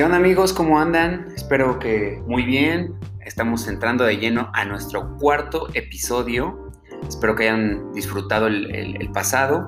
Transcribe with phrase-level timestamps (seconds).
[0.00, 0.54] ¿Qué onda amigos?
[0.54, 1.26] ¿Cómo andan?
[1.36, 2.94] Espero que muy bien.
[3.20, 6.72] Estamos entrando de lleno a nuestro cuarto episodio.
[7.06, 9.66] Espero que hayan disfrutado el, pasado.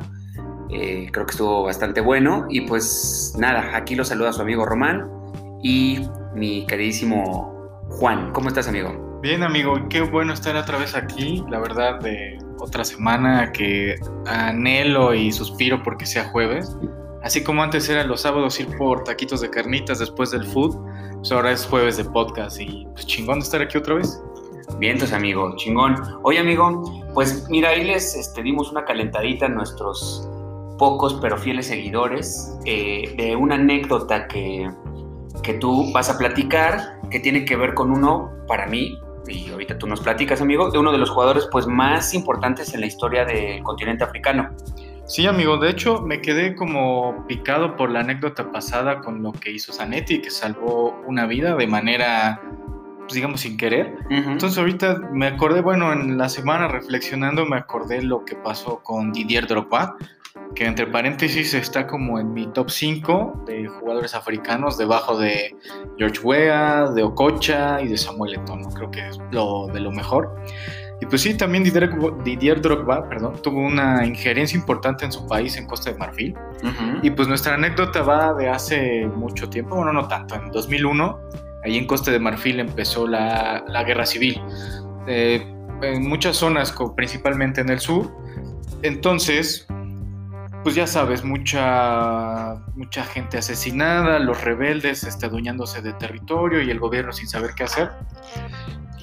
[0.70, 2.46] Eh, creo que estuvo bastante bueno.
[2.48, 5.06] Y pues nada, aquí lo saluda su amigo Román
[5.62, 8.32] y mi queridísimo Juan.
[8.32, 9.20] ¿Cómo estás amigo?
[9.20, 11.44] Bien amigo, qué bueno estar otra vez aquí.
[11.50, 16.74] La verdad de otra semana que anhelo y suspiro porque sea jueves.
[17.22, 20.76] Así como antes eran los sábados ir por taquitos de carnitas después del food,
[21.16, 24.20] pues ahora es jueves de podcast y pues chingón de estar aquí otra vez.
[24.78, 25.96] Vientos, amigo, chingón.
[26.22, 26.82] Oye, amigo,
[27.14, 30.28] pues mira, ahí les este, dimos una calentadita a nuestros
[30.78, 34.68] pocos pero fieles seguidores eh, de una anécdota que,
[35.42, 38.98] que tú vas a platicar que tiene que ver con uno, para mí,
[39.28, 42.80] y ahorita tú nos platicas, amigo, de uno de los jugadores pues más importantes en
[42.80, 44.50] la historia del continente africano.
[45.04, 49.50] Sí, amigo, de hecho me quedé como picado por la anécdota pasada con lo que
[49.50, 52.40] hizo Zanetti, que salvó una vida de manera,
[53.00, 53.96] pues, digamos, sin querer.
[54.10, 59.12] Entonces ahorita me acordé, bueno, en la semana reflexionando me acordé lo que pasó con
[59.12, 59.96] Didier Drogba,
[60.54, 65.56] que entre paréntesis está como en mi top 5 de jugadores africanos, debajo de
[65.98, 68.68] George Weah, de Okocha y de Samuel Eto'o.
[68.70, 70.34] Creo que es lo de lo mejor.
[71.02, 75.66] Y pues sí, también Didier, Drogba perdón, tuvo una injerencia importante en su país, en
[75.66, 76.32] Costa de Marfil.
[77.02, 81.18] Y pues nuestra anécdota va de hace mucho tiempo, bueno, no tanto, en 2001,
[81.64, 84.40] ahí en Costa de Marfil empezó la, la guerra civil.
[85.08, 85.44] Eh,
[85.82, 88.16] en muchas zonas, principalmente en el sur.
[88.82, 89.66] Entonces,
[90.62, 96.78] pues ya sabes, mucha, mucha gente asesinada, los rebeldes este, adueñándose de territorio y el
[96.78, 97.90] gobierno sin saber qué hacer.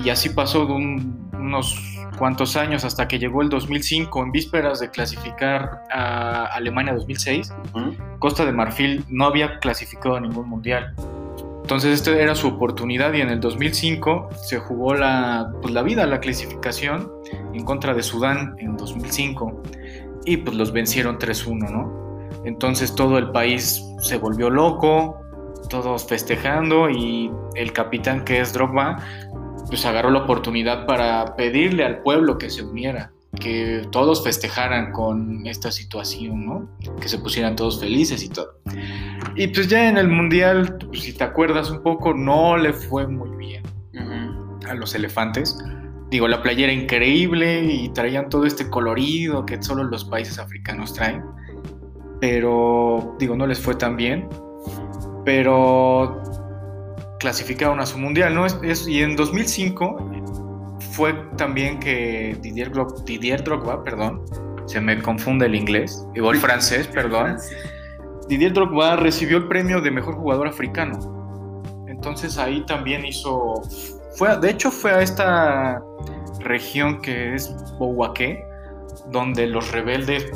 [0.01, 1.75] Y así pasó de unos
[2.17, 7.53] cuantos años hasta que llegó el 2005, en vísperas de clasificar a Alemania 2006.
[8.19, 10.93] Costa de Marfil no había clasificado a ningún mundial.
[11.61, 16.05] Entonces esta era su oportunidad y en el 2005 se jugó la, pues, la vida,
[16.07, 17.11] la clasificación
[17.53, 19.61] en contra de Sudán en 2005
[20.25, 22.27] y pues los vencieron 3-1, ¿no?
[22.43, 25.21] Entonces todo el país se volvió loco,
[25.69, 28.97] todos festejando y el capitán que es Drogba
[29.69, 35.45] pues agarró la oportunidad para pedirle al pueblo que se uniera, que todos festejaran con
[35.45, 36.69] esta situación, ¿no?
[36.99, 38.59] Que se pusieran todos felices y todo.
[39.35, 43.07] Y pues ya en el mundial, pues, si te acuerdas un poco, no le fue
[43.07, 43.63] muy bien
[44.67, 45.57] a los elefantes.
[46.09, 51.23] Digo, la playera increíble y traían todo este colorido que solo los países africanos traen.
[52.19, 54.27] Pero, digo, no les fue tan bien.
[55.23, 56.21] Pero
[57.19, 58.45] clasificaron a su mundial, ¿no?
[58.45, 62.71] Es, y en 2005 fue también que Didier,
[63.05, 64.25] Didier Drogba, perdón,
[64.65, 67.37] se me confunde el inglés, igual francés, perdón.
[68.27, 70.97] Didier Drogba recibió el premio de mejor jugador africano.
[71.87, 73.61] Entonces ahí también hizo,
[74.15, 75.81] fue, de hecho fue a esta
[76.39, 78.45] región que es Bouaké,
[79.11, 80.31] donde los rebeldes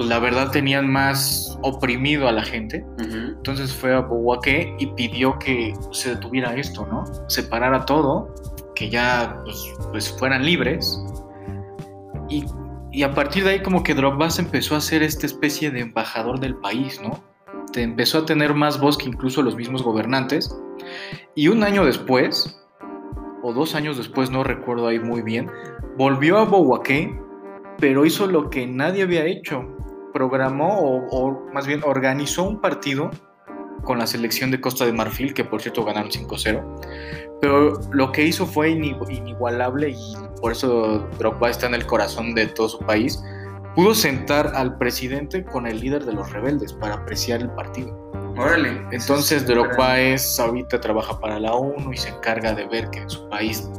[0.00, 2.82] pues la verdad tenían más oprimido a la gente.
[2.96, 7.04] Entonces fue a Bouaké y pidió que se detuviera esto, ¿no?
[7.28, 8.34] Separara todo,
[8.74, 11.04] que ya pues, pues fueran libres.
[12.30, 12.46] Y,
[12.90, 15.80] y, a partir de ahí como que Drogba se empezó a ser esta especie de
[15.80, 17.22] embajador del país, ¿no?
[17.70, 20.58] Te empezó a tener más voz que incluso los mismos gobernantes.
[21.34, 22.58] Y un año después,
[23.42, 25.50] o dos años después, no recuerdo ahí muy bien,
[25.98, 27.14] volvió a Bouaké,
[27.76, 29.76] pero hizo lo que nadie había hecho
[30.12, 33.10] programó o, más bien organizó un partido
[33.84, 38.24] con la selección de Costa de Marfil, que por cierto ganaron 5-0, pero lo que
[38.24, 43.22] hizo fue inigualable y por eso Drogba está en el corazón de todo su país.
[43.74, 47.96] Pudo sentar al presidente con el líder de los rebeldes para apreciar el partido.
[48.36, 48.82] Órale.
[48.90, 53.10] Entonces Drogba es ahorita trabaja para la ONU y se encarga de ver que en
[53.10, 53.70] su país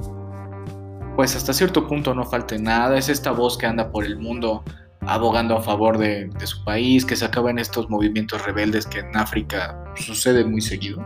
[1.16, 4.64] pues hasta cierto punto no falte nada, es esta voz que anda por el mundo
[5.08, 9.78] abogando a favor de, su país, que se acaban estos movimientos rebeldes que en África
[9.96, 11.04] sucede muy seguido.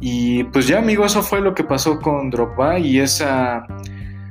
[0.00, 3.66] Y pues ya, amigo, eso fue lo que pasó con Drogba y esa...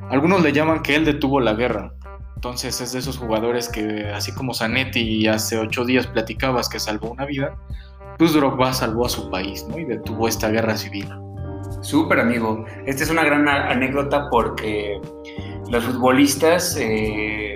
[0.10, 1.94] Algunos le llaman que él detuvo la guerra.
[2.36, 7.12] Entonces es de esos jugadores que, así como Zanetti hace ocho días platicabas que salvó
[7.12, 7.56] una vida,
[8.18, 9.78] pues Drogba salvó a su país, ¿no?
[9.78, 11.08] Y detuvo esta guerra civil.
[11.82, 12.66] Súper, amigo.
[12.86, 15.00] Esta es una gran anécdota porque
[15.70, 16.78] los futbolistas...
[16.80, 17.51] Eh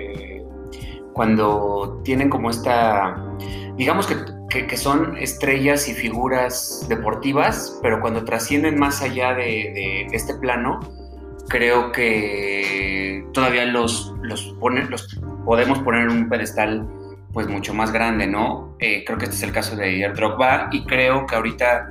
[1.16, 3.16] cuando tienen como esta,
[3.78, 10.80] digamos que, son estrellas y figuras deportivas, pero cuando trascienden más allá de, este plano,
[11.48, 14.54] creo que todavía los, los,
[14.90, 16.86] los podemos poner en un pedestal
[17.32, 18.76] pues mucho más grande, ¿no?
[18.78, 21.88] Eh, creo que este es el caso de Drogba y creo que ahorita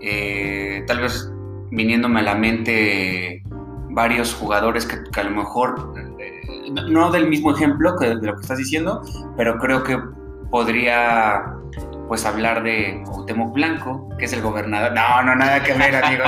[0.00, 1.30] eh, tal vez
[1.70, 3.42] viniéndome a la mente
[3.90, 5.94] varios jugadores que, a lo mejor,
[6.70, 9.02] no del mismo ejemplo que de lo que estás diciendo,
[9.36, 9.98] pero creo que
[10.50, 11.54] podría
[12.08, 14.92] pues hablar de Cuauhtémoc Blanco, que es el gobernador.
[14.94, 16.24] No, no, nada que ver, amigo.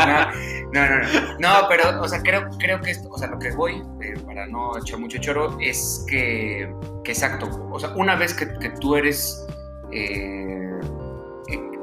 [0.73, 1.39] No, no, no.
[1.41, 4.47] No, pero, o sea, creo, creo que esto, o sea, lo que voy, eh, para
[4.47, 6.73] no echar mucho choro, es que,
[7.03, 7.49] que exacto.
[7.73, 8.47] O sea, una vez que,
[8.81, 9.47] tú eres
[9.91, 10.79] eh,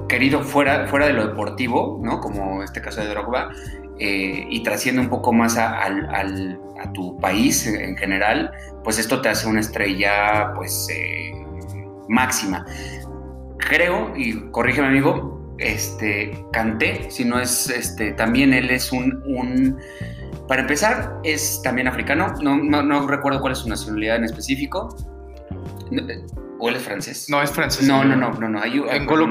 [0.08, 2.22] querido fuera, fuera de lo deportivo, ¿no?
[2.22, 3.50] Como este caso de Drogba,
[4.00, 8.52] eh, y trasciende un poco más a, a, tu país en general,
[8.84, 10.88] pues esto te hace una estrella, pues,
[12.08, 12.66] máxima
[13.58, 19.78] creo, y corrígeme amigo, este, Canté, si no es, este, también él es un,
[20.48, 24.96] para empezar, es también africano, no, no, recuerdo cuál es su nacionalidad en específico,
[26.60, 27.28] o él es francés.
[27.30, 27.88] No, es francés.
[27.88, 28.62] No, no, no, no, no.
[28.62, 28.82] Hay,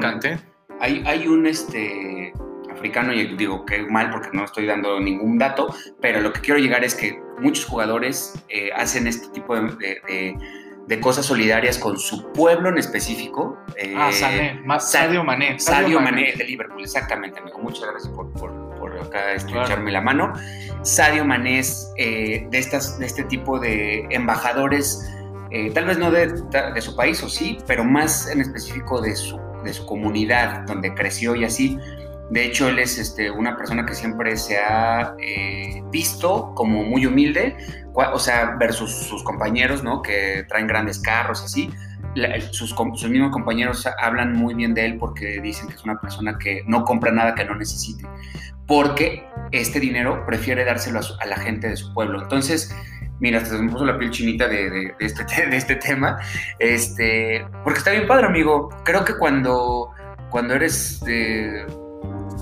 [0.01, 0.39] Canté.
[0.81, 2.33] Hay, hay un, este,
[2.77, 6.61] africano, y digo que mal porque no estoy dando ningún dato, pero lo que quiero
[6.61, 10.37] llegar es que muchos jugadores eh, hacen este tipo de
[10.87, 13.59] de cosas solidarias con su pueblo en específico.
[13.77, 15.59] Eh, ah, Sané, Sadio Mané.
[15.59, 17.59] Sadio, Mané, de Liverpool, exactamente, amigo.
[17.59, 18.67] Muchas gracias por, por,
[19.01, 20.33] acá echarme la mano.
[20.83, 25.05] Sadio Mané es eh, de, estas, de este tipo de embajadores,
[25.51, 29.17] eh, tal vez no de, de, su país o sí, pero más en específico de
[29.17, 31.79] su, de su comunidad donde creció y así.
[32.31, 37.07] De hecho, él es este, una persona que siempre se ha eh, visto como muy
[37.07, 37.57] humilde,
[37.95, 40.03] o sea, versus sus compañeros, ¿no?
[40.03, 41.71] Que traen grandes carros, así.
[42.51, 46.37] sus, sus, mismos compañeros hablan muy bien de él porque dicen que es una persona
[46.39, 48.05] que no compra nada que no necesite,
[48.67, 52.23] porque este dinero prefiere dárselo a, la gente de su pueblo.
[52.23, 52.75] Entonces,
[53.21, 56.19] mira, hasta se me puso la piel chinita de, este, de este tema,
[56.59, 58.69] este, porque está bien padre, amigo.
[58.85, 59.91] Creo que cuando,
[60.31, 61.01] cuando eres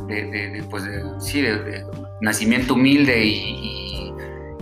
[0.07, 0.85] de pues
[1.19, 1.85] sí, de,
[2.21, 4.13] nacimiento humilde y,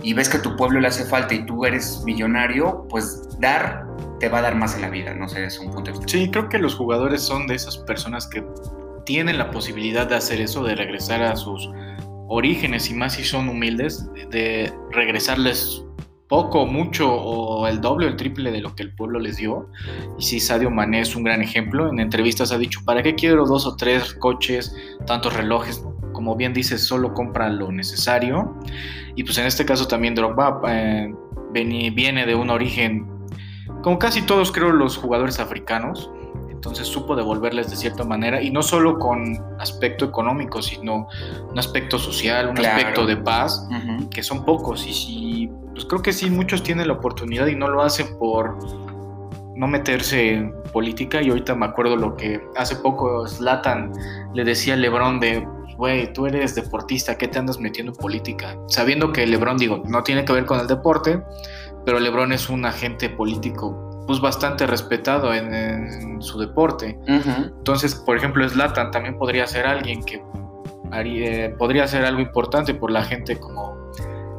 [0.01, 3.85] y, ves que a tu pueblo le hace falta y tú eres millonario, pues dar
[4.19, 6.29] te va a dar más en la vida, no sé, es un punto de Sí,
[6.31, 8.43] creo que los jugadores son de esas personas que
[9.05, 11.69] tienen la posibilidad de hacer eso, de regresar a sus
[12.27, 15.82] orígenes y más si son humildes, de regresarles
[16.33, 19.69] poco, mucho o el doble o el triple de lo que el pueblo les dio.
[20.17, 21.87] Y sí, Sadio Mané es un gran ejemplo.
[21.87, 24.75] En entrevistas ha dicho, ¿para qué quiero dos o tres coches,
[25.05, 25.85] tantos relojes?
[26.11, 28.57] Como bien dices, solo compra lo necesario.
[29.15, 31.13] Y pues en este caso también Drogba eh,
[31.51, 33.07] viene de un origen,
[33.83, 36.09] como casi todos creo los jugadores africanos,
[36.63, 41.09] entonces supo devolverles de cierta manera y no solo con aspecto económico, sino
[41.51, 43.67] un aspecto social, un aspecto de paz,
[44.09, 47.67] que son pocos y si pues creo que sí, muchos tienen la oportunidad y no
[47.67, 48.57] lo hacen por
[49.57, 51.21] no meterse en política.
[51.21, 53.91] Y ahorita me acuerdo lo que hace poco Slatan
[54.33, 55.45] le decía a Lebron de,
[55.75, 58.55] güey, tú eres deportista, ¿qué te andas metiendo en política?
[58.69, 61.21] Sabiendo que Lebron, digo, no tiene que ver con el deporte,
[61.85, 66.97] pero Lebron es un agente político pues bastante respetado en, su deporte.
[67.05, 70.23] Entonces, por ejemplo, Slatan también podría ser alguien que
[70.91, 73.91] haría, podría ser algo importante por la gente como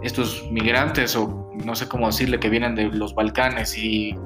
[0.03, 4.17] estos migrantes o no sé cómo decirle que vienen de los Balcanes y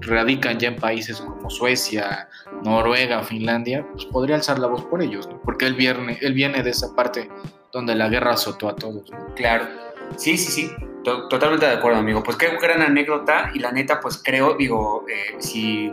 [0.00, 2.28] radican ya en países como Suecia,
[2.62, 6.70] Noruega, Finlandia, pues podría alzar la voz por ellos, porque él viene, él viene de
[6.70, 7.28] esa parte
[7.72, 9.10] donde la guerra azotó a todos.
[9.36, 9.66] Claro,
[10.16, 10.70] sí, sí, sí,
[11.02, 12.22] totalmente de acuerdo, amigo.
[12.22, 15.92] Pues qué gran anécdota y la neta, pues creo, digo, eh, si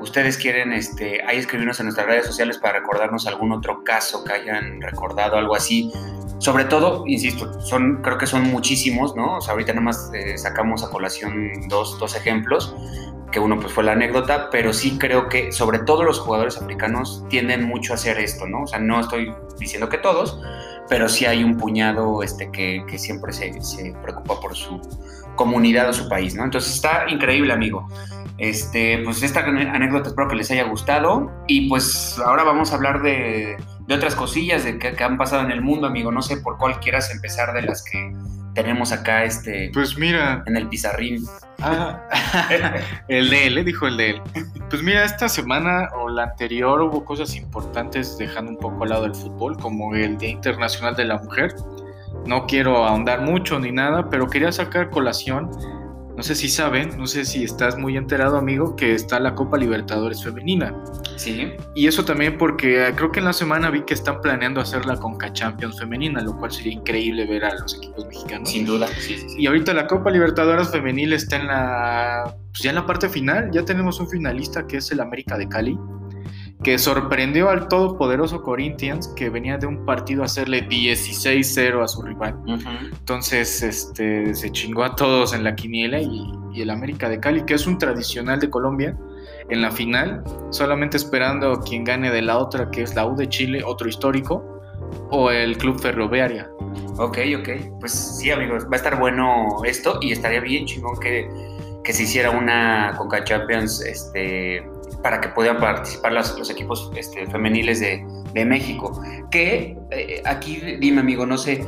[0.00, 4.32] ustedes quieren este, ahí escribirnos en nuestras redes sociales para recordarnos algún otro caso que
[4.32, 5.92] hayan recordado, algo así,
[6.38, 9.36] sobre todo, insisto, son, creo que son muchísimos, ¿no?
[9.36, 12.74] O sea, ahorita nada más eh, sacamos a colación dos, dos ejemplos,
[13.30, 17.24] que uno pues fue la anécdota, pero sí creo que sobre todo los jugadores africanos
[17.28, 18.62] tienden mucho a hacer esto, ¿no?
[18.62, 20.40] O sea, no estoy diciendo que todos,
[20.88, 24.80] pero sí hay un puñado este, que, que siempre se, se, preocupa por su
[25.36, 26.44] comunidad o su país, ¿no?
[26.44, 27.88] Entonces está increíble, amigo.
[28.38, 33.02] Este, pues esta anécdota espero que les haya gustado y pues ahora vamos a hablar
[33.02, 33.56] de
[33.90, 36.12] de otras cosillas de que, han pasado en el mundo, amigo.
[36.12, 38.12] No sé por cuál quieras empezar de las que
[38.54, 40.42] tenemos acá este pues mira.
[40.46, 41.24] en el pizarrín.
[41.60, 42.02] Ah,
[43.08, 43.64] el de él ¿eh?
[43.64, 44.22] dijo el de él.
[44.68, 49.04] Pues mira esta semana o la anterior hubo cosas importantes dejando un poco al lado
[49.06, 51.54] el fútbol como el día internacional de la mujer.
[52.26, 55.50] No quiero ahondar mucho ni nada pero quería sacar colación
[56.20, 59.56] no sé si saben, no sé si estás muy enterado, amigo, que está la Copa
[59.56, 60.74] Libertadores Femenina.
[61.16, 61.52] Sí.
[61.74, 64.84] Y eso también porque eh, creo que en la semana vi que están planeando hacer
[64.84, 68.50] la Conca Champions Femenina, lo cual sería increíble ver a los equipos mexicanos.
[68.50, 72.36] Sin duda, sí, sí, Y ahorita la Copa Libertadores Femenil está en la.
[72.50, 75.48] Pues ya en la parte final, ya tenemos un finalista que es el América de
[75.48, 75.78] Cali.
[76.62, 82.02] Que sorprendió al todopoderoso Corinthians, que venía de un partido a hacerle 16-0 a su
[82.02, 82.36] rival.
[82.92, 87.44] Entonces, este, se chingó a todos en la quiniela y, y, el América de Cali,
[87.44, 88.96] que es un tradicional de Colombia,
[89.48, 93.16] en la final, solamente esperando a quien gane de la otra, que es la U
[93.16, 94.60] de Chile, otro histórico,
[95.10, 96.48] o el Club Ferroviaria.
[96.98, 97.78] Ok, ok.
[97.80, 101.28] Pues sí, amigos, va a estar bueno esto y estaría bien chingón que,
[101.82, 104.62] que se hiciera una Conca Champions este,
[105.02, 109.02] para que puedan participar los, equipos este, femeniles de, México.
[109.30, 111.64] Que eh, aquí, dime amigo, no sé,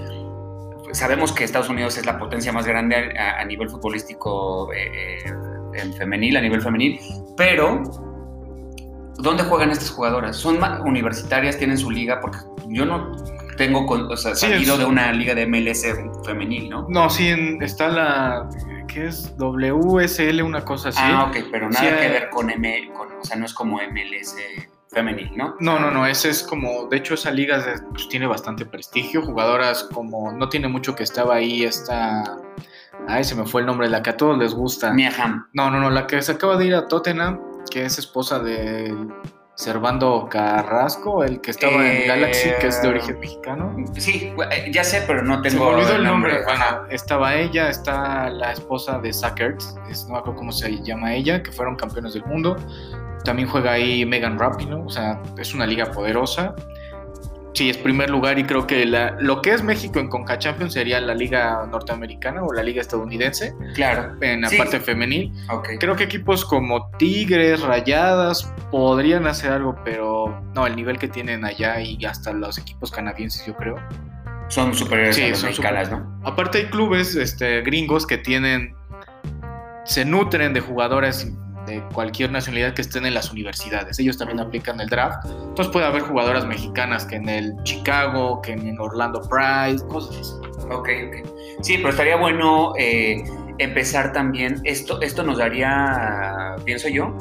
[0.92, 5.32] sabemos que Estados Unidos es la potencia más grande a, nivel futbolístico eh, eh,
[5.74, 7.00] en femenil, a nivel femenil,
[7.36, 7.82] pero
[9.18, 10.36] ¿dónde juegan estas jugadoras?
[10.36, 11.58] ¿Son universitarias?
[11.58, 12.20] ¿Tienen su liga?
[12.20, 13.16] Porque yo no
[13.56, 15.85] tengo o sea, salido de una liga de MLS
[16.25, 16.87] femenil, ¿no?
[16.88, 18.49] No, sí, está la
[18.92, 19.35] ¿qué es?
[19.38, 21.00] WSL, una cosa así.
[21.02, 24.37] Ah, ok, pero nada que ver con M, o sea, no es como MLS
[24.90, 25.56] femenil, ¿no?
[25.61, 29.85] No, no, no, ese es como, de hecho esa liga pues, tiene bastante prestigio, jugadoras
[29.85, 32.37] como, no tiene mucho que estaba ahí, esta,
[33.09, 34.92] ay, se me fue el nombre, la que a todos les gusta.
[34.92, 35.47] Mia Hamm.
[35.54, 37.40] No, no, no, la que se acaba de ir a Tottenham,
[37.71, 38.94] que es esposa de
[39.54, 43.76] Servando Carrasco, el que estaba en Galaxy, que es de origen mexicano.
[43.99, 45.68] Sí, eh, ya sé, pero no tengo.
[45.68, 46.40] Se olvidó el nombre.
[46.90, 49.75] estaba ella, está la esposa de Sackers,
[50.06, 52.56] no me acuerdo cómo se llama ella, que fueron campeones del mundo.
[53.25, 56.54] También juega ahí Megan Rapinoe, o sea, es una liga poderosa.
[57.54, 60.73] Sí, es primer lugar y creo que la, lo que es México en Conca Champions
[60.73, 63.54] sería la liga norteamericana o la liga estadounidense.
[63.75, 64.16] Claro.
[64.23, 65.32] En la parte femenil.
[65.78, 71.44] Creo que equipos como Tigres, Rayadas podrían hacer algo, pero no, el nivel que tienen
[71.44, 73.76] allá y hasta los equipos canadienses, yo creo.
[74.49, 76.21] Son superiores a los mexicanos, ¿no?
[76.25, 78.75] Aparte hay clubes este, gringos que tienen,
[79.85, 81.30] se nutren de jugadores
[81.92, 83.98] cualquier nacionalidad que estén en las universidades.
[83.98, 85.24] Ellos también aplican el draft.
[85.24, 90.66] Entonces puede haber jugadoras mexicanas que en el Chicago, que en Orlando Pride, cosas así.
[90.70, 91.28] Ok, ok.
[91.60, 93.22] Sí, pero estaría bueno eh,
[93.58, 94.60] empezar también.
[94.64, 97.16] Esto, esto nos daría, pienso yo,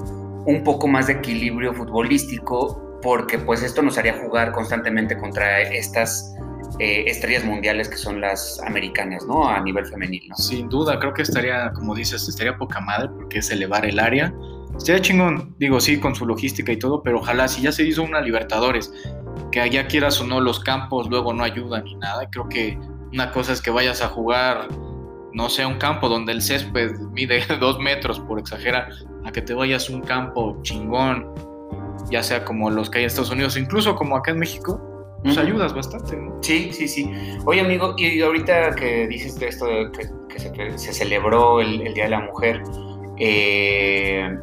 [0.45, 6.35] un poco más de equilibrio futbolístico, porque pues esto nos haría jugar constantemente contra estas
[6.79, 9.47] eh, estrellas mundiales que son las americanas, ¿no?
[9.47, 10.35] A nivel femenil, ¿no?
[10.35, 14.33] Sin duda, creo que estaría, como dices, estaría poca madre porque es elevar el área.
[14.77, 18.03] Estaría chingón, digo, sí, con su logística y todo, pero ojalá si ya se hizo
[18.03, 18.91] una Libertadores,
[19.51, 22.27] que allá quieras o no, los campos luego no ayudan ni nada.
[22.31, 22.79] Creo que
[23.11, 24.67] una cosa es que vayas a jugar,
[25.33, 28.89] no sé, un campo donde el césped mide dos metros, por exagerar,
[29.25, 31.27] a que te vayas a un campo chingón,
[32.09, 34.90] ya sea como los que hay en Estados Unidos, incluso como acá en México,
[35.23, 36.37] nos ayudas bastante, ¿no?
[36.41, 37.11] Sí, sí, sí.
[37.45, 42.09] Oye, amigo, y ahorita que dices de esto de que, se, celebró el, Día de
[42.09, 42.61] la Mujer,
[43.17, 44.35] eh,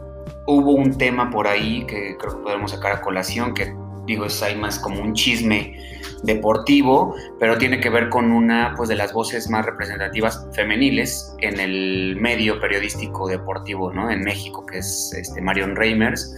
[0.46, 3.74] hubo un tema por ahí que creo que podemos sacar a colación, que
[4.06, 5.76] digo, es ahí más como un chisme
[6.22, 11.60] deportivo, pero tiene que ver con una pues, de las voces más representativas femeniles en
[11.60, 14.10] el medio periodístico deportivo ¿no?
[14.10, 16.34] en México, que es este, Marion Reimers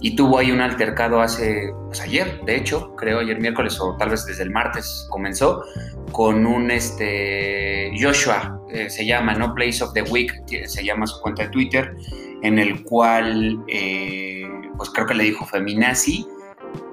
[0.00, 4.10] y tuvo ahí un altercado hace, pues ayer, de hecho, creo ayer miércoles o tal
[4.10, 5.62] vez desde el martes comenzó,
[6.10, 9.54] con un este, Joshua, eh, se llama, ¿no?
[9.54, 10.32] Place of the Week,
[10.66, 11.94] se llama su cuenta de Twitter,
[12.42, 16.26] en el cual, eh, pues creo que le dijo feminazi,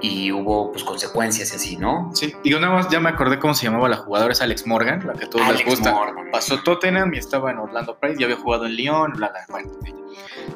[0.02, 2.12] y hubo pues consecuencias así, ¿no?
[2.14, 5.06] Sí, digo nada más, ya me acordé cómo se llamaba la jugadora, es Alex Morgan,
[5.06, 5.96] la que a todos les gusta.
[6.32, 9.72] Pasó Tottenham y estaba en Orlando Pride, ya había jugado en Lyon, bla, bla, bueno.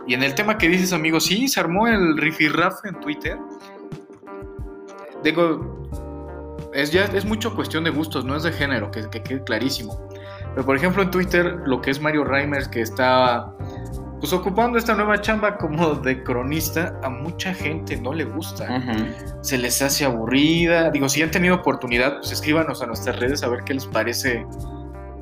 [0.07, 3.37] Y en el tema que dices, amigo, sí, se armó el rifirraf en Twitter.
[5.23, 5.89] Digo,
[6.73, 10.09] es ya es mucho cuestión de gustos, no es de género, que, que quede clarísimo.
[10.53, 13.53] Pero por ejemplo en Twitter, lo que es Mario Reimers, que está
[14.23, 18.81] pues ocupando esta nueva chamba como de cronista, a mucha gente no le gusta.
[19.41, 20.91] Se les hace aburrida.
[20.91, 24.45] Digo, si han tenido oportunidad, pues escríbanos a nuestras redes a ver qué les parece.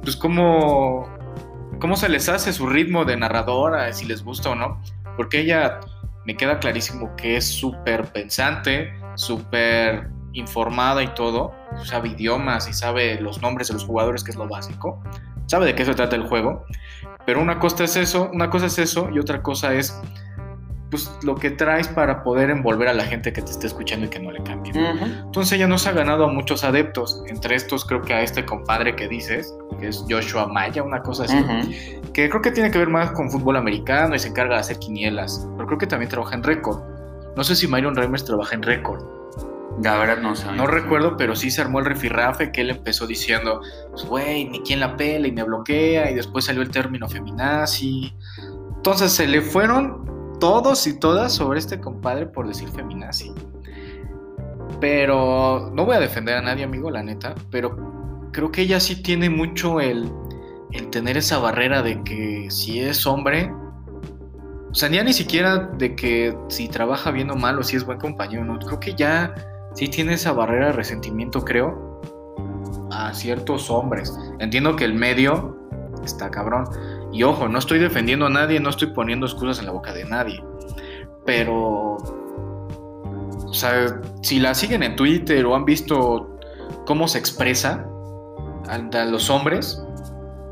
[0.03, 1.09] Pues cómo,
[1.79, 4.79] cómo se les hace su ritmo de narradora, si les gusta o no.
[5.17, 5.79] Porque ella
[6.27, 11.55] me queda clarísimo que es súper pensante, súper informada y todo.
[11.85, 15.01] Sabe idiomas y sabe los nombres de los jugadores, que es lo básico.
[15.47, 16.67] Sabe de qué se trata el juego.
[17.25, 19.95] Pero una cosa es eso, una cosa es eso y otra cosa es
[20.91, 24.09] pues lo que traes para poder envolver a la gente que te esté escuchando y
[24.09, 24.73] que no le cambie.
[24.75, 28.95] Entonces ella nos ha ganado a muchos adeptos, entre estos creo que a este compadre
[28.95, 32.89] que dices, que es Joshua Maya, una cosa así, que creo que tiene que ver
[32.89, 36.35] más con fútbol americano y se encarga de hacer quinielas, pero creo que también trabaja
[36.35, 36.81] en récord.
[37.37, 39.20] No sé si Myron Reimers trabaja en récord.
[39.81, 40.51] La verdad no sé.
[40.51, 44.59] No recuerdo, pero sí se armó el refirrafe que él empezó diciendo, pues güey, ni
[44.61, 48.13] quién la pela y me bloquea, y después salió el término feminazi.
[48.75, 53.31] Entonces se le fueron todos y todas sobre este compadre por decir feminazi.
[54.79, 57.35] Pero no voy a defender a nadie, amigo, la neta.
[57.49, 60.11] Pero creo que ella sí tiene mucho el,
[60.71, 63.51] el tener esa barrera de que si es hombre,
[64.71, 67.85] o sea, ya ni siquiera de que si trabaja bien o mal o si es
[67.85, 68.57] buen compañero, no.
[68.59, 69.33] Creo que ya
[69.73, 72.01] sí tiene esa barrera de resentimiento, creo,
[72.91, 74.17] a ciertos hombres.
[74.39, 75.57] Entiendo que el medio
[76.03, 76.65] está cabrón.
[77.11, 80.05] Y ojo, no estoy defendiendo a nadie, no estoy poniendo excusas en la boca de
[80.05, 80.43] nadie.
[81.25, 86.37] Pero, o sea, si la siguen en Twitter o han visto
[86.85, 87.85] cómo se expresa
[88.67, 89.83] a, los hombres,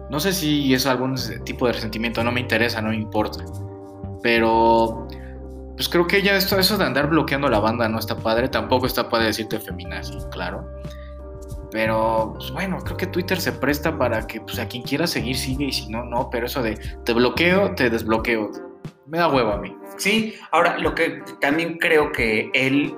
[0.09, 3.43] no sé si es algún tipo de resentimiento, no me interesa, no me importa.
[4.21, 5.07] Pero,
[5.79, 8.86] pues creo que ya esto, eso de andar bloqueando la banda no está padre, tampoco
[8.86, 10.69] está padre decirte feminazi, claro.
[11.71, 15.38] Pero, pues bueno, creo que Twitter se presta para que pues, a quien quiera seguir
[15.38, 16.29] sigue y si no, no.
[16.29, 18.51] Pero eso de te bloqueo, te desbloqueo,
[19.07, 19.74] me da huevo a mí.
[19.95, 22.93] Sí, ahora lo que también creo que él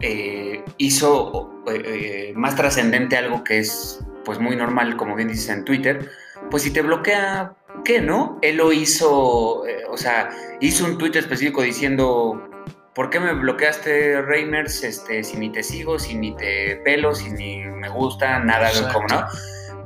[0.00, 5.48] eh, hizo eh, eh, más trascendente algo que es pues muy normal, como bien dices
[5.48, 6.10] en Twitter,
[6.50, 7.54] pues si te bloquea,
[7.84, 8.38] ¿qué no?
[8.42, 10.30] Él lo hizo, o sea,
[10.60, 12.48] hizo un tweet específico diciendo
[12.98, 14.82] ¿por qué me bloqueaste, Reimers?
[14.82, 19.06] Este, si ni te sigo, si ni te pelo, si ni me gusta, nada, como
[19.06, 19.24] no.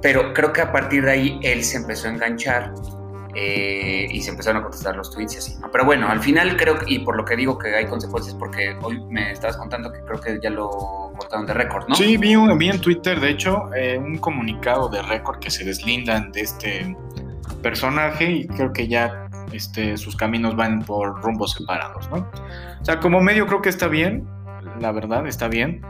[0.01, 2.73] Pero creo que a partir de ahí él se empezó a enganchar
[3.35, 5.57] eh, y se empezaron a contestar los tweets y así.
[5.61, 5.71] ¿no?
[5.71, 9.03] Pero bueno, al final creo, y por lo que digo que hay consecuencias, porque hoy
[9.09, 10.69] me estabas contando que creo que ya lo
[11.17, 11.95] cortaron de récord, ¿no?
[11.95, 16.33] Sí, vi, vi en Twitter, de hecho, eh, un comunicado de récord que se deslindan
[16.33, 16.97] de este
[17.63, 22.29] personaje y creo que ya este, sus caminos van por rumbos separados, ¿no?
[22.81, 24.27] O sea, como medio creo que está bien,
[24.81, 25.83] la verdad, está bien.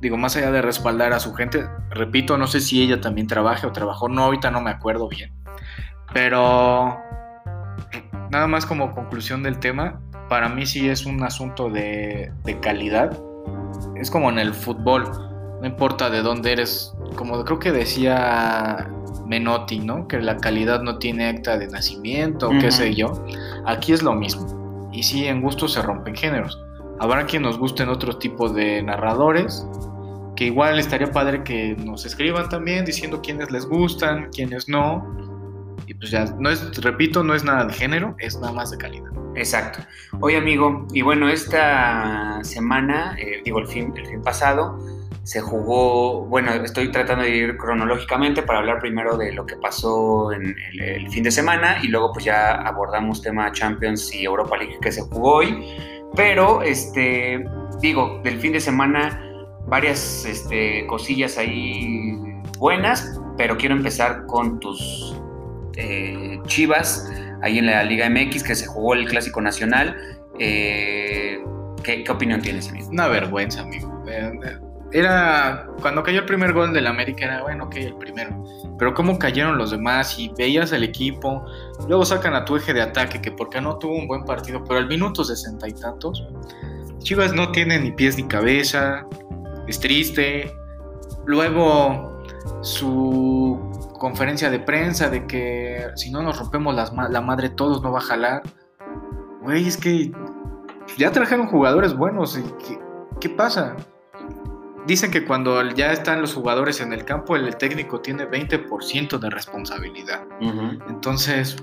[0.00, 3.66] Digo, más allá de respaldar a su gente, repito, no sé si ella también trabaja
[3.66, 5.32] o trabajó, no, ahorita no me acuerdo bien.
[6.16, 6.98] Pero
[8.30, 13.14] nada más como conclusión del tema, para mí sí es un asunto de, de calidad.
[13.96, 15.04] Es como en el fútbol,
[15.60, 18.88] no importa de dónde eres, como creo que decía
[19.26, 20.08] Menotti, ¿no?
[20.08, 23.22] Que la calidad no tiene acta de nacimiento, qué sé yo.
[23.66, 24.88] Aquí es lo mismo.
[24.94, 26.58] Y sí, en gusto se rompen géneros.
[26.98, 29.66] Habrá quien nos gusten otro tipo de narradores,
[30.34, 35.25] que igual estaría padre que nos escriban también diciendo quiénes les gustan, quiénes no.
[35.86, 38.78] Y pues ya, no es, repito, no es nada de género, es nada más de
[38.78, 39.10] calidad.
[39.36, 39.80] Exacto.
[40.20, 44.78] Oye, amigo, y bueno, esta semana, eh, digo, el fin, el fin pasado,
[45.26, 50.30] se jugó, bueno, estoy tratando de ir cronológicamente para hablar primero de lo que pasó
[50.30, 54.78] en el, fin de semana y luego pues ya abordamos tema Champions y Europa League
[54.80, 55.66] que se jugó hoy.
[56.14, 57.44] Pero, este,
[57.80, 59.20] digo, del fin de semana
[59.66, 62.16] varias este, cosillas ahí
[62.58, 65.20] buenas, pero quiero empezar con tus
[65.76, 67.10] eh, Chivas
[67.42, 69.96] ahí en la Liga MX que se jugó el Clásico Nacional.
[70.38, 71.38] Eh,
[71.82, 72.88] ¿qué, ¿qué, opinión tienes, amigo?
[72.88, 74.04] Una vergüenza, amigo.
[74.08, 74.58] Eh,
[74.92, 78.44] era cuando cayó el primer gol del América era bueno, ok, el primero.
[78.78, 81.44] Pero cómo cayeron los demás y veías al equipo,
[81.88, 84.78] luego sacan a tu eje de ataque que porque no tuvo un buen partido, pero
[84.78, 86.24] al minuto sesenta y tantos,
[86.98, 89.06] Chivas no tiene ni pies ni cabeza,
[89.66, 90.52] es triste.
[91.26, 92.22] Luego
[92.62, 93.65] su
[93.98, 98.02] conferencia de prensa de que si no nos rompemos la madre todos no va a
[98.02, 98.42] jalar.
[99.42, 100.12] Güey, es que
[100.96, 102.38] ya trajeron jugadores buenos.
[102.66, 102.78] ¿Qué,
[103.20, 103.76] qué pasa?
[104.86, 109.30] Dicen que cuando ya están los jugadores en el campo, el técnico tiene 20% de
[109.30, 110.22] responsabilidad.
[110.88, 111.56] Entonces,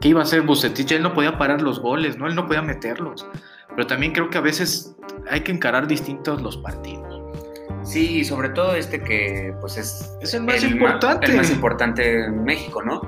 [0.00, 0.90] ¿qué iba a hacer Bucetich?
[0.90, 2.26] Él no podía parar los goles, ¿no?
[2.26, 3.28] Él no podía meterlos.
[3.68, 4.96] Pero también creo que a veces
[5.30, 7.11] hay que encarar distintos los partidos.
[7.84, 11.26] Sí, sobre todo este que pues es, es el más importante.
[11.26, 13.02] el más importante en México, ¿no?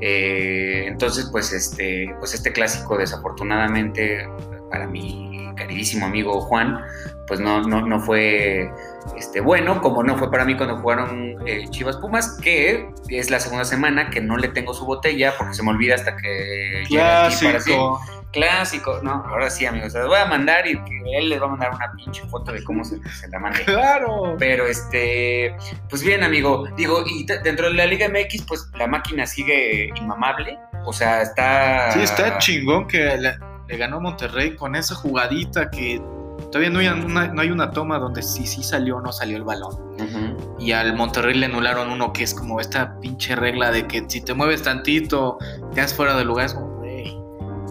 [0.00, 4.28] Eh, entonces, pues este, pues este clásico, desafortunadamente,
[4.70, 6.80] para mi queridísimo amigo Juan,
[7.26, 8.70] pues no, no, no fue
[9.16, 13.40] este, bueno, como no fue para mí cuando jugaron eh, Chivas Pumas, que es la
[13.40, 18.00] segunda semana que no le tengo su botella porque se me olvida hasta que Clásico.
[18.32, 20.80] Clásico, no, ahora sí, amigos, los voy a mandar y
[21.14, 23.64] él les va a mandar una pinche foto de cómo se, la mande.
[23.64, 24.36] Claro.
[24.38, 25.56] Pero este,
[25.88, 30.58] pues bien, amigo, digo, y dentro de la Liga MX, pues la máquina sigue inmamable,
[30.84, 31.92] o sea, está.
[31.92, 33.38] Sí, está chingón que le,
[33.68, 36.00] le ganó Monterrey con esa jugadita que
[36.50, 39.36] Todavía no hay una, no hay una toma donde sí, sí salió o no salió
[39.36, 39.76] el balón.
[40.58, 44.20] Y al Monterrey le anularon uno que es como esta pinche regla de que si
[44.20, 45.38] te mueves tantito,
[45.74, 46.46] te das fuera de lugar.
[46.46, 46.69] Es como,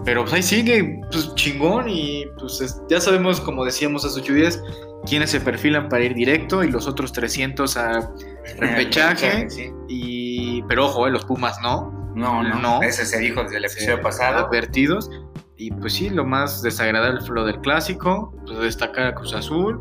[0.04, 1.88] Pero pues ahí sigue, pues chingón.
[1.88, 4.62] Y pues ya sabemos, como decíamos hace ocho días,
[5.06, 8.10] quiénes se perfilan para ir directo y los otros 300 a
[8.58, 9.48] repechaje.
[9.88, 11.92] y, pero ojo, eh, los Pumas no.
[12.14, 12.82] No, no, no.
[12.82, 14.46] Ese se dijo desde el episodio pasado.
[14.46, 15.10] Advertidos.
[15.56, 19.78] Y pues sí, lo más desagradable fue lo del clásico, pues destacar a Cruz Azul.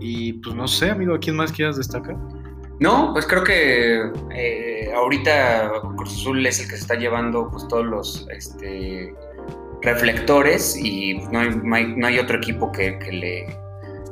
[0.00, 2.16] Y pues no sé, amigo, ¿a quién más quieras destacar?
[2.78, 7.66] No, pues creo que eh, ahorita Cruz Azul es el que se está llevando pues
[7.68, 9.14] todos los este,
[9.86, 13.46] reflectores y no hay, no hay, otro equipo que, le,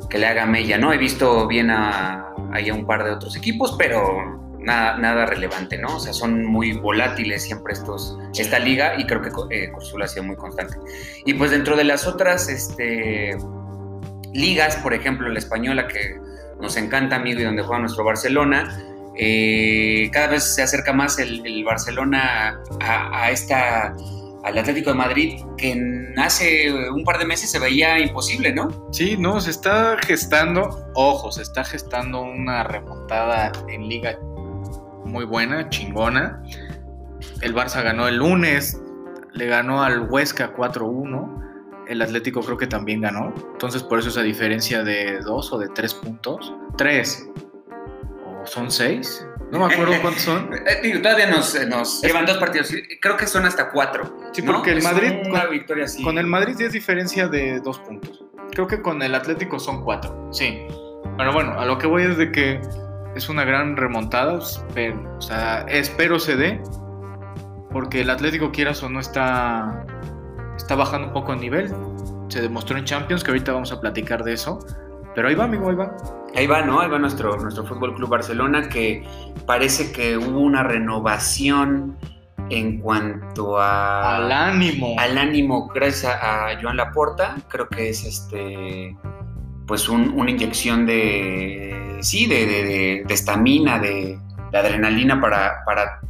[0.09, 0.93] que le haga mella, ¿no?
[0.93, 5.97] He visto bien a, a un par de otros equipos, pero nada, nada relevante, ¿no?
[5.97, 10.07] O sea, son muy volátiles siempre estos, esta liga y creo que eh, Cruz ha
[10.07, 10.77] sido muy constante.
[11.27, 13.37] Y pues dentro de las otras este,
[14.33, 16.21] ligas, por ejemplo, la española que
[16.61, 18.81] nos encanta, amigo, y donde juega nuestro Barcelona,
[19.17, 23.95] eh, cada vez se acerca más el, Barcelona a, esta
[24.45, 28.89] al Atlético de Madrid, que hace un par de meses se veía imposible, ¿no?
[28.93, 34.19] Sí, no, se está gestando, ojo, se está gestando una remontada en liga
[35.05, 36.43] muy buena, chingona.
[37.41, 38.81] El Barça ganó el lunes,
[39.33, 41.85] le ganó al Huesca 4-1.
[41.89, 43.33] El Atlético creo que también ganó.
[43.53, 46.53] Entonces por eso esa diferencia de dos o de tres puntos.
[46.77, 47.29] Tres.
[48.27, 49.27] ¿O son seis?
[49.51, 50.51] No me acuerdo cuántos son.
[50.67, 52.73] Eh, todavía nos, nos llevan dos partidos.
[53.01, 54.31] Creo que son hasta cuatro.
[54.33, 55.13] Sí, porque el Madrid.
[55.31, 58.25] Con, victoria Con el Madrid es diferencia de dos puntos.
[58.53, 60.29] Creo que con el Atlético son cuatro.
[60.33, 60.67] Sí.
[61.17, 62.61] Pero bueno, a lo que voy es de que
[63.15, 64.41] es una gran remontada,
[64.75, 66.61] pero, o sea, espero se dé,
[67.71, 69.85] porque el Atlético quieras o no está,
[70.57, 71.73] está bajando un poco el nivel.
[72.29, 74.59] Se demostró en Champions, que ahorita vamos a platicar de eso.
[75.15, 75.95] Pero ahí va, amigo, ahí va.
[76.35, 76.81] Ahí va, ¿no?
[76.81, 79.05] Ahí va nuestro, nuestro Fútbol Club Barcelona, que
[79.47, 81.97] parece que hubo una renovación
[82.51, 84.17] en cuanto a.
[84.17, 84.97] Al ánimo.
[84.99, 87.37] Al ánimo, gracias a, a Joan Laporta.
[87.49, 88.97] Creo que es este
[89.67, 94.19] pues una inyección de, sí, de estamina, de, de,
[94.53, 96.01] de, adrenalina para, para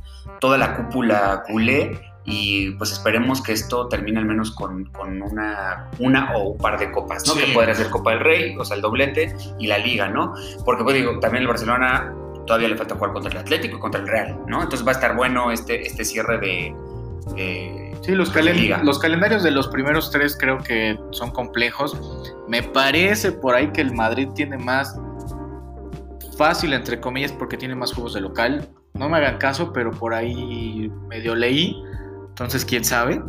[0.40, 6.37] toda la cúpula culé y pues esperemos que esto termine al menos con, una, una
[6.37, 7.34] o un par de copas, ¿no?
[7.34, 10.34] Que podría ser Copa del Rey, o sea, el doblete y la Liga, ¿no?
[10.64, 12.14] Porque pues digo, también el Barcelona
[12.46, 14.62] todavía le falta jugar contra el Atlético y contra el Real, ¿no?
[14.62, 16.74] Entonces va a estar bueno este, este cierre de
[18.02, 18.34] Sí, los,
[18.82, 21.96] los calendarios de los primeros tres creo que son complejos.
[22.48, 24.98] Me parece por ahí que el Madrid tiene más
[26.37, 28.68] fácil, entre comillas, porque tiene más juegos de local.
[28.92, 31.82] No me hagan caso, pero por ahí medio leí.
[32.35, 33.23] Entonces, quién sabe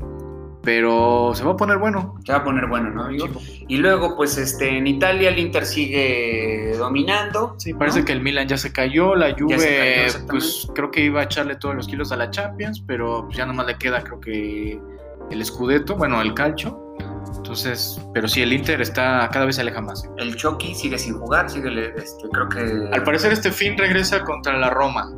[0.65, 2.15] pero se va a poner bueno.
[2.25, 3.27] Se va a poner bueno, ¿no, amigo?
[3.67, 7.55] Y luego, pues, este, en Italia el Inter sigue dominando.
[7.57, 11.23] Sí, parece que el Milan ya se cayó, la Juve, pues, creo que iba a
[11.25, 14.81] echarle todos los kilos a la Champions, pero ya nomás le queda, creo que
[15.29, 16.81] el Scudetto, bueno, el Calcio.
[17.45, 20.09] Entonces, pero sí, el Inter está cada vez se aleja más.
[20.17, 22.89] El Chucky sigue sin jugar, sigue, este, creo que...
[22.91, 25.11] Al parecer este fin regresa contra la Roma.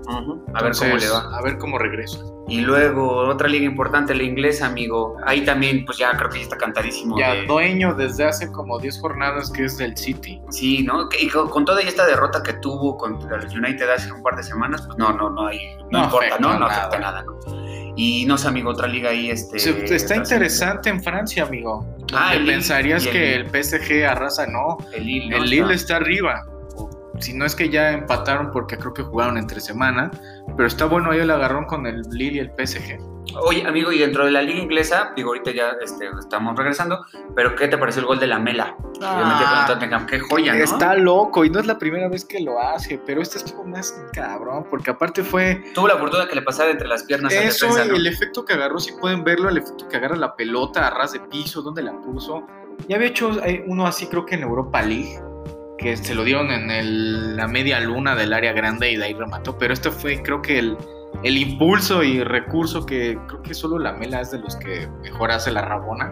[0.54, 1.38] A ver cómo le va.
[1.38, 2.20] A ver cómo regresa.
[2.50, 5.16] Y luego otra liga importante, la inglesa, amigo.
[5.26, 7.18] Ahí también, pues ya creo que ya está cantadísimo.
[7.18, 10.42] Ya dueño desde hace como 10 jornadas que es del City.
[10.50, 11.08] Sí, ¿no?
[11.18, 14.82] Y con, toda esta derrota que tuvo contra el United hace un par de semanas,
[14.86, 15.60] pues no, no, no hay,
[15.92, 16.60] no, importa, ¿no?
[16.60, 17.57] No afecta nada, ¿no?
[17.98, 19.58] Y no sé, amigo, otra liga ahí, este...
[19.96, 21.86] está interesante en Francia, amigo.
[22.14, 24.78] Ah, pensarías que el, PSG arrasa, no.
[24.94, 26.46] El Lille, el Lille está arriba
[27.20, 30.12] si no es que ya empataron porque creo que jugaron entre semana,
[30.56, 33.17] pero está bueno ahí el agarrón con el Lille y el PSG.
[33.42, 37.56] Oye, amigo, y dentro de la liga inglesa, digo, ahorita ya este, estamos regresando, pero
[37.56, 38.76] ¿qué te pareció el gol de la Mela?
[39.02, 40.64] Ah, qué joya, ¿no?
[40.64, 44.04] Está loco y no es la primera vez que lo hace, pero este estuvo más
[44.14, 45.64] cabrón, porque aparte fue...
[45.74, 47.34] Tuvo la fortuna que le pasara entre las piernas.
[47.34, 50.88] Eso, y el efecto que agarró, si pueden verlo, el efecto que agarra la pelota
[50.88, 52.46] a ras de piso, donde la puso.
[52.88, 53.32] Ya había hecho
[53.66, 55.20] uno así, creo que en Europa League,
[55.78, 59.58] que se lo dieron en la media luna del área grande y de ahí remató.
[59.58, 60.78] Pero este fue, creo que el,
[61.24, 65.32] el impulso y recurso que creo que solo la Mela es de los que mejor
[65.32, 66.12] hace la Rabona.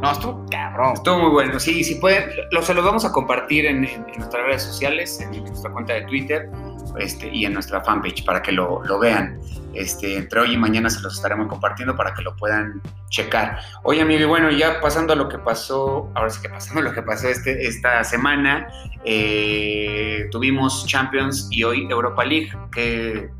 [0.00, 0.92] No, estuvo cabrón.
[0.94, 1.58] Estuvo muy bueno.
[1.58, 3.82] Sí, si pueden, lo, se los vamos a compartir en,
[4.16, 6.50] nuestras redes sociales, en nuestra cuenta de Twitter
[6.98, 9.38] este, y en nuestra fanpage para que lo, lo vean.
[9.74, 13.58] Este, entre hoy y mañana se los estaremos compartiendo para que lo puedan checar.
[13.82, 16.84] Oye, amigo, y bueno, ya pasando a lo que pasó, ahora sí que pasando a
[16.84, 18.68] lo que pasó este, esta semana,
[19.04, 22.50] eh, tuvimos Champions y hoy Europa League.
[22.72, 23.30] ¿Qué,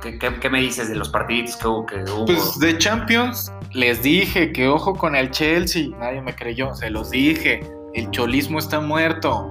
[0.00, 2.26] qué, me dices de los partidos que hubo, que hubo?
[2.26, 7.10] Pues de Champions les dije que ojo con el Chelsea, nadie me creyó, se los
[7.10, 7.60] dije,
[7.94, 9.50] el cholismo está muerto,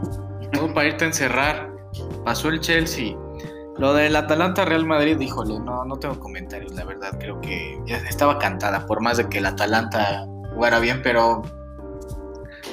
[0.53, 1.71] todo para irte a encerrar.
[2.25, 3.15] Pasó el Chelsea,
[3.77, 7.97] lo del Atalanta Real Madrid, híjole, no, no tengo comentarios, la verdad, creo que ya
[7.97, 11.43] estaba cantada, por más de que el Atalanta jugara bien, pero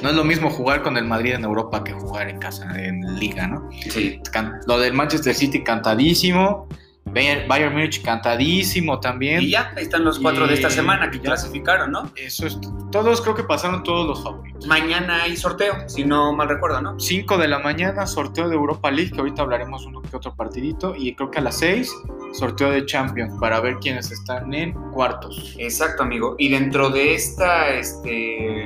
[0.02, 3.00] no es lo mismo jugar con el Madrid en Europa que jugar en casa, en
[3.18, 3.68] Liga, ¿no?
[3.88, 4.20] Sí.
[4.66, 6.66] Lo del Manchester City cantadísimo.
[7.12, 9.42] Bayern Munich cantadísimo también.
[9.42, 12.10] Y ya, ahí están los cuatro de esta semana que clasificaron, ¿no?
[12.16, 12.58] Eso es.
[12.90, 14.66] Todos, creo que pasaron todos los favoritos.
[14.66, 16.98] Mañana hay sorteo, si no mal recuerdo, ¿no?
[16.98, 20.94] 5 de la mañana, sorteo de Europa League, que ahorita hablaremos uno que otro partidito.
[20.96, 21.90] Y creo que a las 6,
[22.32, 25.54] sorteo de Champions, para ver quiénes están en cuartos.
[25.58, 26.34] Exacto, amigo.
[26.38, 28.64] Y dentro de esta, este.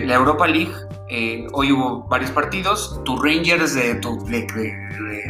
[0.00, 0.72] De la Europa League,
[1.08, 3.00] eh, hoy hubo varios partidos.
[3.04, 4.46] Tu Rangers de tu de,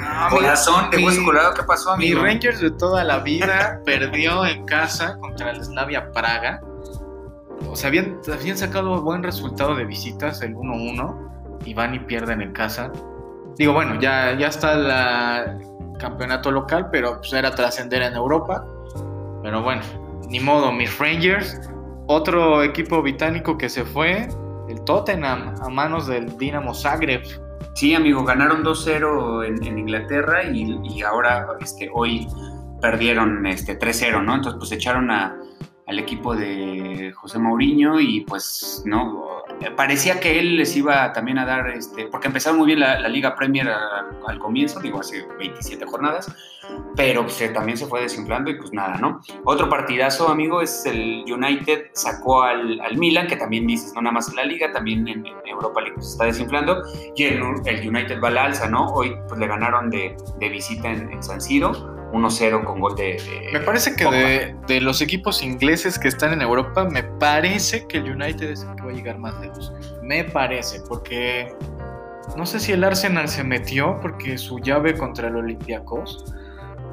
[0.01, 2.23] Ah, corazón, de mi- hueso colorado, ¿qué pasó, Mi amigo?
[2.23, 6.61] Rangers de toda la vida perdió en casa contra el Slavia Praga.
[7.69, 12.43] O sea, habían, habían sacado buen resultado de visitas, el 1-1, y van y pierden
[12.43, 12.93] en casa.
[13.57, 18.65] Digo, bueno, ya, ya está el campeonato local, pero pues era trascender en Europa.
[19.43, 19.83] Pero bueno,
[20.29, 21.61] ni modo, mis Rangers.
[22.09, 24.29] Otro equipo británico que se fue,
[24.73, 27.23] el Tottenham, a manos del Dinamo Zagreb.
[27.75, 32.27] Sí, amigo, ganaron 2-0 en, en Inglaterra y, y ahora este, hoy
[32.81, 34.35] perdieron este, 3-0, ¿no?
[34.35, 35.37] Entonces, pues echaron a-
[35.87, 39.42] al equipo de José Mourinho y pues, ¿no?
[39.71, 43.09] Parecía que él les iba también a dar, este, porque empezaron muy bien la, la
[43.09, 46.35] Liga Premier a- al comienzo, digo, hace 27 jornadas,
[46.97, 49.21] pero pues, eh, también se fue desinflando y pues nada, ¿no?
[49.45, 54.13] Otro partidazo, amigo, es el United sacó al, al Milan, que también dices, no nada
[54.15, 56.83] más en la Liga, también en, en Europa League pues, se está desinflando,
[57.17, 58.87] y el, el United va al alza, ¿no?
[58.93, 61.73] Hoy pues le ganaron de, de visita en, en San Siro,
[62.13, 63.15] 1-0 con gol de...
[63.15, 67.87] de Me parece que de, de los equipos ingleses que están en Europa, me parece
[67.87, 69.73] que el United es el que va a llegar más lejos.
[70.03, 71.55] Me parece, porque
[72.37, 76.25] no sé si el Arsenal se metió porque su llave contra el Olympiacos.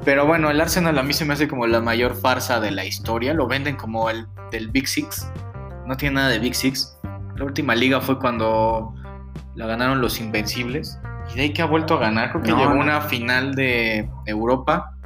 [0.04, 2.84] Pero bueno, el Arsenal a mí se me hace como la mayor farsa de la
[2.86, 3.34] historia.
[3.34, 5.30] Lo venden como el del Big Six.
[5.86, 6.98] No tiene nada de Big Six.
[7.36, 8.94] La última liga fue cuando
[9.54, 10.98] la ganaron los Invencibles.
[11.32, 12.30] Y de ahí que ha vuelto a ganar.
[12.30, 12.80] Creo que No, llegó no.
[12.80, 14.96] una final de Europa.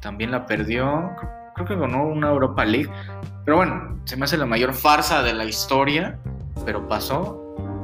[0.00, 1.10] También la perdió.
[1.54, 2.90] Creo- que ganó una Europa League.
[3.44, 6.18] Pero bueno, se me hace la mayor farsa de la historia.
[6.64, 7.40] Pero pasó.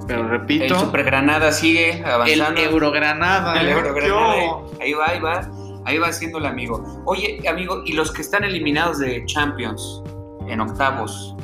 [0.09, 2.61] Pero repito, El Super Granada sigue el avanzando.
[2.61, 3.61] Eurogranada.
[3.61, 3.73] El ¿eh?
[3.73, 5.41] Eurogranada, Yo- Ahí va, ahí va.
[5.87, 7.03] Ahí va siendo el amigo.
[7.07, 10.03] Oye, amigo, ¿y los que están eliminados de Champions
[10.49, 11.35] en octavos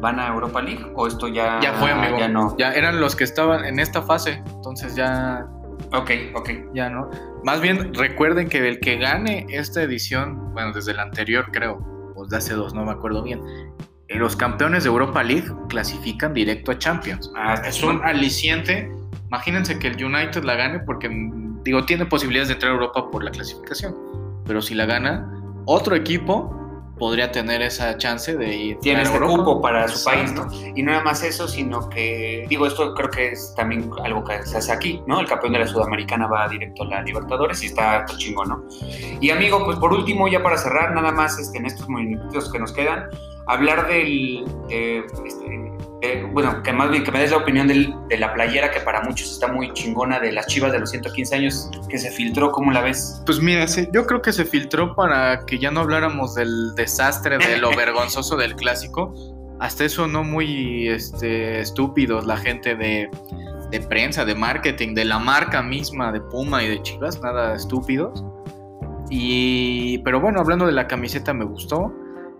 [0.00, 0.84] van a Europa League?
[0.96, 2.18] ¿O esto ya, Ya fue, amigo.
[2.18, 2.56] Ya no.
[2.56, 4.42] Ya eran los que estaban en esta fase.
[4.56, 5.46] Entonces ya,
[5.92, 6.50] Ok, ok.
[6.74, 7.08] ya no.
[7.44, 11.78] Más bien, recuerden que el que gane esta edición, bueno, desde la anterior creo,
[12.16, 13.40] o de hace dos, no me acuerdo bien,
[14.08, 17.32] eh, los campeones de Europa League clasifican directo a Champions.
[17.36, 18.90] Ah, Es un aliciente.
[19.28, 23.10] Imagínense que el United la gane porque, mm, digo, tiene posibilidades de entrar a Europa
[23.10, 23.94] por la clasificación.
[24.46, 25.30] Pero si la gana,
[25.64, 26.63] otro equipo
[26.98, 29.36] podría tener esa chance de ir Tiene este Europa.
[29.36, 30.48] cupo para su país, ¿no?
[30.74, 34.42] Y no nada más eso, sino que, digo, esto creo que es también algo que
[34.44, 35.20] se hace aquí, ¿no?
[35.20, 38.64] El campeón de la Sudamericana va directo a la Libertadores y está, está chingón, ¿no?
[39.20, 42.58] Y amigo, pues por último, ya para cerrar, nada más este, en estos minutitos que
[42.58, 43.08] nos quedan,
[43.46, 45.72] hablar del, de, este,
[46.32, 49.02] bueno, que más bien que me des la opinión del- de la playera que para
[49.02, 52.70] muchos está muy chingona de las Chivas de los 115 años que se filtró, ¿cómo
[52.72, 53.22] la ves?
[53.26, 57.38] Pues mira, sí, yo creo que se filtró para que ya no habláramos del desastre,
[57.38, 59.14] de lo vergonzoso del clásico.
[59.60, 63.08] Hasta eso no muy este, estúpidos la gente de,
[63.70, 68.24] de prensa, de marketing, de la marca misma de Puma y de Chivas, nada estúpidos.
[69.10, 71.92] Y, pero bueno, hablando de la camiseta me gustó.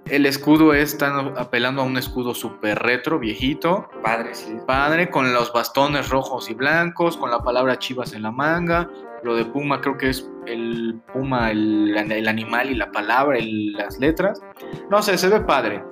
[0.06, 4.56] El escudo es, están apelando a un escudo súper retro, viejito, Padre, sí.
[4.66, 8.90] padre, con los bastones rojos y blancos, con la palabra Chivas en la manga.
[9.22, 13.98] Lo de Puma creo que es el Puma, el, el animal y la palabra, las
[13.98, 14.42] letras.
[14.90, 15.82] No sé, se ve padre,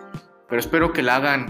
[0.47, 1.47] pero espero que la hagan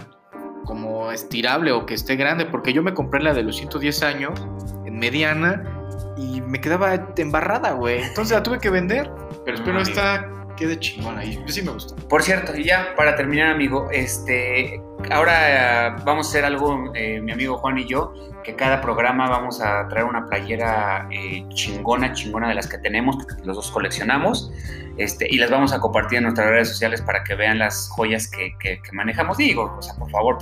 [0.65, 4.47] como estirable o que esté grande, porque yo me compré la de los 110 años
[4.87, 5.65] en mediana
[6.17, 8.03] y me quedaba embarrada, güey.
[8.03, 9.11] Entonces la tuve que vender,
[9.45, 11.97] pero espero esta quede chingona y sí me gustó.
[12.09, 17.21] Por cierto, y ya para terminar, amigo, este, ahora eh, vamos a hacer algo, eh,
[17.21, 18.13] mi amigo Juan y yo,
[18.45, 23.17] que cada programa vamos a traer una playera eh, chingona, chingona de las que tenemos,
[23.17, 24.53] porque los dos coleccionamos,
[24.99, 28.29] este, y las vamos a compartir en nuestras redes sociales para que vean las joyas
[28.29, 29.37] que, que- que manejamos.
[29.39, 30.39] Digo, o sea, por favor,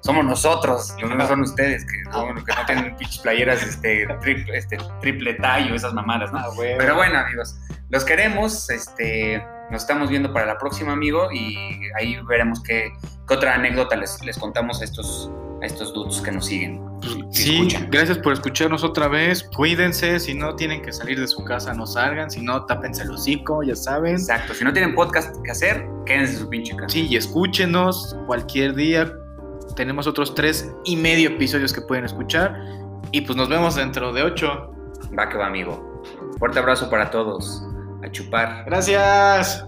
[0.00, 4.78] somos nosotros, no son ustedes, que, no, que no tienen pinches playeras este, triple, este,
[5.00, 6.38] triple tallo, esas mamadas, ¿no?
[6.78, 7.58] Pero bueno, amigos,
[7.90, 8.70] los queremos.
[8.70, 11.56] Este, nos estamos viendo para la próxima, amigo, y
[11.98, 12.90] ahí veremos qué,
[13.26, 15.30] qué otra anécdota les, les contamos a estos,
[15.62, 16.88] a estos dudes que nos siguen.
[17.30, 17.88] Sí, escuchan.
[17.90, 19.48] gracias por escucharnos otra vez.
[19.54, 22.30] Cuídense, si no tienen que salir de su casa, no salgan.
[22.30, 24.14] Si no, tápense el hocico, ya saben.
[24.14, 24.54] Exacto.
[24.54, 26.88] Si no tienen podcast que hacer, quédense en su pinche casa.
[26.88, 29.12] Sí, y escúchenos cualquier día.
[29.76, 32.58] Tenemos otros tres y medio episodios que pueden escuchar.
[33.12, 34.72] Y pues nos vemos dentro de ocho.
[35.16, 36.02] Va que va, amigo.
[36.38, 37.67] Fuerte abrazo para todos.
[38.02, 38.64] A chupar.
[38.66, 39.66] Gracias.